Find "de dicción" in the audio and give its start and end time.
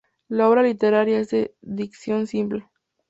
1.29-2.25